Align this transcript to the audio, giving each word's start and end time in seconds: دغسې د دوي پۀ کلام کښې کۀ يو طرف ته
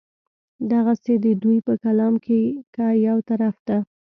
دغسې 0.71 1.13
د 1.23 1.25
دوي 1.41 1.57
پۀ 1.65 1.73
کلام 1.83 2.13
کښې 2.25 2.39
کۀ 2.75 2.87
يو 3.07 3.17
طرف 3.29 3.55
ته 3.67 3.77